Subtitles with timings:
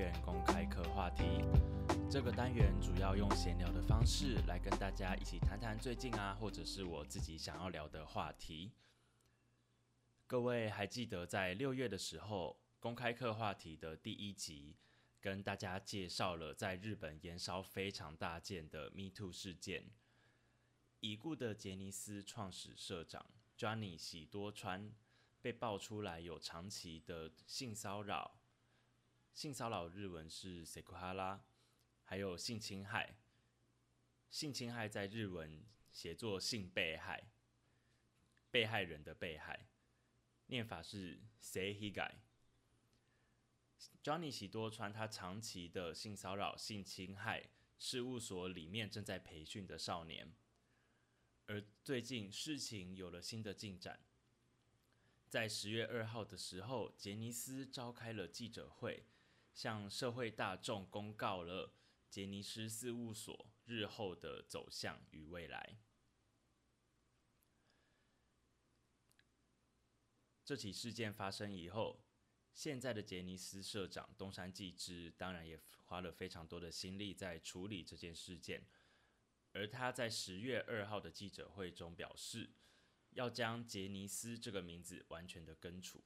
[0.00, 1.22] 元公开课话题。
[2.10, 8.72] 这个单元主要用闲聊的方式来跟大家一起谈谈最近啊，或者是我自己想要聊的话题。
[10.26, 14.74] 各位还记得在六月的时候，公开课话题的第一集，
[15.20, 19.84] 跟大家介绍了在日本延烧非常大件的 Me Too 事件。
[21.00, 23.26] 已故的杰尼斯创始社长
[23.58, 24.94] Johnny 喜多川
[25.42, 28.39] 被爆出来有长期的性骚扰，
[29.32, 31.40] 性骚扰日文是 sekuhara，
[32.04, 33.16] 还有性侵害。
[34.28, 37.30] 性侵害在日文写作性被害，
[38.50, 39.66] 被害人的被害，
[40.46, 42.14] 念法是 say he guy。
[44.02, 50.32] Johnny 喜多川他长期的性骚扰、性侵害事务所里面正在培训的少年。
[51.46, 54.04] 而最近事情有了新的进展，
[55.28, 59.06] 在十月二号的时候，杰尼斯召开了记者会，
[59.52, 61.74] 向社会大众公告了
[62.08, 65.78] 杰尼斯事务所日后的走向与未来。
[70.44, 72.04] 这起事件发生以后，
[72.52, 78.66] 现在的杰尼斯社长东山纪之当然也花了非常多的心力在处理这件事件。
[79.52, 82.50] 而他在十月二号的记者会中表示，
[83.10, 86.04] 要将杰尼斯这个名字完全的根除。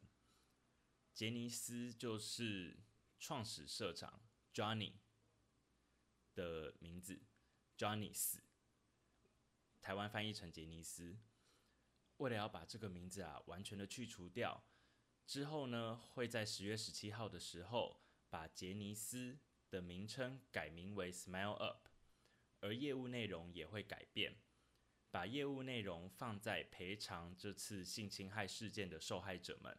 [1.13, 2.79] 杰尼斯就是
[3.19, 4.21] 创始社长
[4.53, 4.93] Johnny
[6.35, 7.23] 的名字
[7.77, 8.43] ，Johnny 死，
[9.81, 11.17] 台湾翻译成杰尼斯。
[12.19, 14.65] 为了要把这个名字啊完全的去除掉，
[15.27, 18.01] 之后呢会在十月十七号的时候
[18.31, 19.39] 把杰尼斯
[19.71, 21.89] 的名称改名为 Smile Up。
[22.61, 24.37] 而业务内容也会改变，
[25.11, 29.77] 把业务内容放在赔偿这次性侵害事件的受害者们。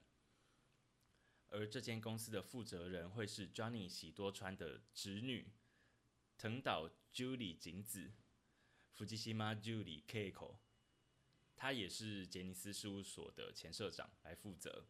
[1.49, 5.51] 而这间公司的负责人会是 Johnny 喜多川的侄女
[6.37, 8.11] 藤岛 Julie 景子，
[8.91, 10.57] 福吉西妈 Julie Keiko，
[11.55, 14.85] 她也是杰尼斯事务所的前社长来负责。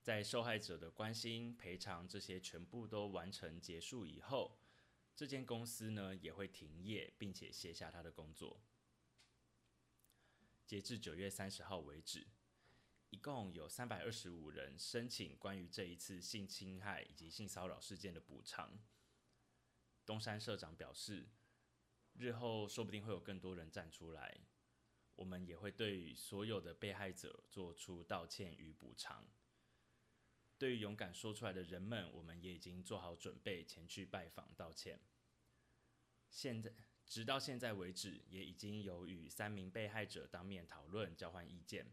[0.00, 4.58] 在受害者的关心、赔偿这些全部都完成结束以后。
[5.14, 8.62] 这间公司呢也会停业，并且卸下他的工作。
[10.64, 12.28] 截至九月三十号为止，
[13.10, 18.78] 一共有三百二十五人申请关于这一次性侵害以及性骚扰事件的补偿。
[20.04, 21.28] 东山社长表示，
[22.14, 24.40] 日后说不定会有更多人站出来，
[25.14, 29.26] 我们也会对所有的被害者做出道歉与补偿。
[30.58, 35.00] 对于勇敢说出来的人们，我们也已经做好准备前去拜访道歉。
[36.28, 36.72] 现在，
[37.06, 41.92] 直到现在为止，也已经有与三名被害者当面讨论、交换意见，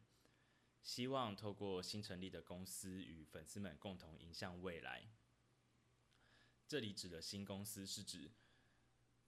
[0.85, 5.09] 希望透过新成立的公司与粉丝们共同迎向未来。
[6.65, 8.31] 这里指的新公司是指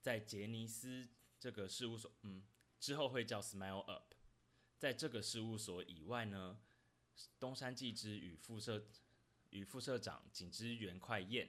[0.00, 1.08] 在杰尼斯
[1.38, 2.42] 这个事务所，嗯，
[2.80, 4.14] 之后会叫 Smile Up。
[4.78, 6.58] 在这个事务所以外呢，
[7.38, 8.88] 东山纪之与副社。
[9.50, 11.48] 与副社长景之原快彦，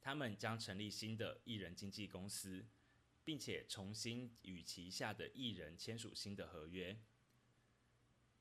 [0.00, 2.64] 他们将成立新的艺人经纪公司，
[3.24, 6.96] 并且重新与旗下的艺人签署新的合约。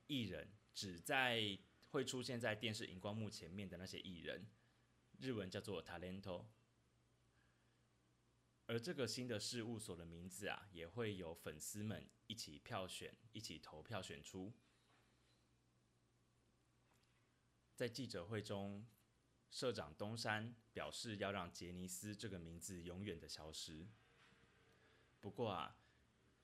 [0.06, 1.58] 艺人只在
[1.90, 4.46] 会出现在电视荧光幕前面的那些艺人，
[5.18, 6.46] 日文叫做 talento。
[8.68, 14.54] 而这个新的事务所的名字啊，也会由粉丝们一起票选，一起投票选出。
[17.76, 18.85] 在记者会中，
[19.50, 23.88] 社长东山表示要让杰尼斯这个名字永远的消失。
[25.20, 25.80] 不过啊，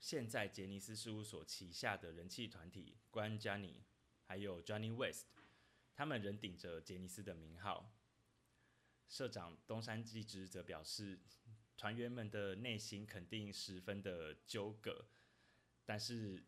[0.00, 3.82] 现在杰尼斯事务所旗下的人气团体关 Johnny
[4.24, 5.26] 还有 Johnny West，
[5.94, 7.94] 他们仍顶着杰尼斯的名号。
[9.08, 11.20] 社长东山纪之则表示，
[11.76, 15.08] 团员们的内心肯定十分的纠葛，
[15.84, 16.44] 但是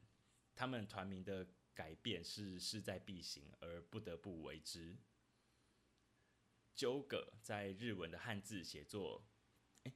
[0.55, 1.47] 他们团名的。
[1.77, 4.97] 改变是势在必行，而不得不为之。
[6.75, 9.29] 纠葛在日文的汉字写作，
[9.83, 9.93] 哎，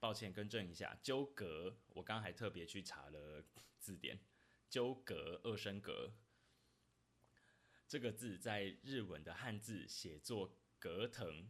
[0.00, 1.78] 抱歉，更正一下，纠葛。
[1.90, 3.44] 我刚还特别去查了
[3.78, 4.18] 字典，
[4.68, 6.12] 纠葛二声格
[7.86, 11.48] 这个字在日文的汉字写作格藤，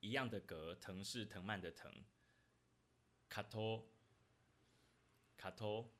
[0.00, 2.04] 一样的格，藤是藤蔓的藤。
[3.28, 3.86] 卡托，
[5.36, 5.92] 卡托。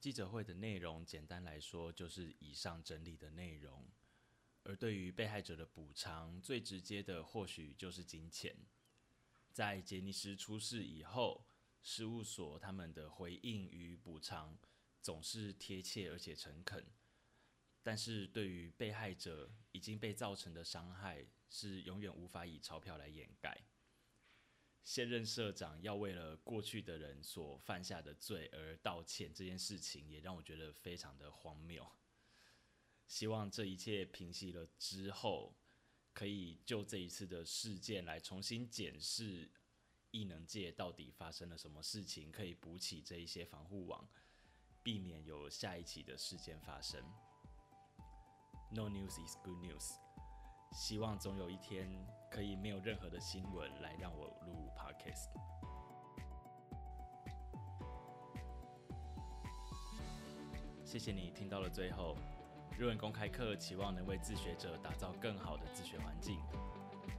[0.00, 3.84] 记者会的内容，简单来说就是以上整理的内容。
[4.62, 8.56] 而对于被害者的补偿，最直接的或许就是金钱。
[9.52, 11.44] 在杰尼斯出事以后，
[11.82, 14.56] 事务所他们的回应与补偿
[15.02, 16.86] 总是贴切而且诚恳，
[17.88, 23.64] 但是对于被害者已经被造成的伤害，是永远无法以钞票来掩盖。
[24.82, 31.90] 现任社长要为了过去的人所犯下的罪而道歉，这件事情也让我觉得非常的荒谬。
[33.06, 35.56] 希望这一切平息了之后，
[36.12, 39.50] 可以就这一次的事件来重新检视
[40.10, 44.06] 异能界到底发生了什么事情，可以补起这一些防护网，
[44.82, 47.02] 避免有下一起的事件发生。
[48.70, 49.94] No news is good news。
[50.72, 51.88] 希望总有一天
[52.30, 55.28] 可以没有任何的新闻来让我录 podcast。
[60.84, 62.16] 谢谢你听到了最后。
[62.78, 66.38] 日文公开课期望能为自学者打造更好的自学环境。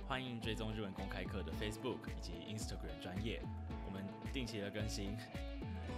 [0.07, 3.41] 欢迎追踪日文公开课的 Facebook 以及 Instagram 专业，
[3.85, 5.17] 我们定期的更新。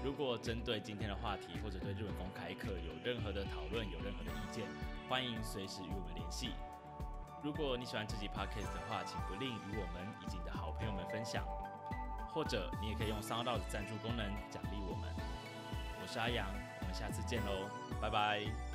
[0.04, 4.66] 如果针对今天的话题或者对日文公开课有任何的讨论，有任何的意见，
[5.12, 6.52] 欢迎随时与我们联系。
[7.44, 11.44] 如果你喜欢这集 podcast 的话，请不吝与我们以及你的好朋友们分享，
[12.34, 15.14] 或者你也可以用 Sound 的赞助功能奖励我们。
[16.02, 16.48] 我是阿阳，
[16.80, 17.68] 我们下次见喽，
[18.00, 18.71] 拜拜。